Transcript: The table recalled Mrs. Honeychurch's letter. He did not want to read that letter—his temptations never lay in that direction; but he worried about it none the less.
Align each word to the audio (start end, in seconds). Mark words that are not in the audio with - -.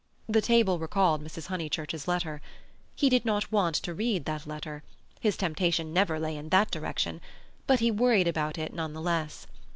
The 0.27 0.41
table 0.41 0.79
recalled 0.79 1.23
Mrs. 1.23 1.45
Honeychurch's 1.45 2.07
letter. 2.07 2.41
He 2.95 3.07
did 3.07 3.23
not 3.23 3.51
want 3.51 3.75
to 3.75 3.93
read 3.93 4.25
that 4.25 4.47
letter—his 4.47 5.37
temptations 5.37 5.93
never 5.93 6.17
lay 6.19 6.35
in 6.35 6.49
that 6.49 6.71
direction; 6.71 7.21
but 7.67 7.81
he 7.81 7.91
worried 7.91 8.27
about 8.27 8.57
it 8.57 8.73
none 8.73 8.93
the 8.93 8.99
less. 9.01 9.45